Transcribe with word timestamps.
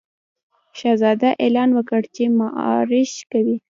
شهزاده 0.79 1.29
اعلان 1.43 1.69
وکړ 1.73 2.01
چې 2.15 2.23
مارش 2.39 3.11
کوي. 3.31 3.57